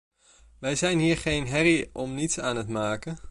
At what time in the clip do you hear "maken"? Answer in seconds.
2.67-3.19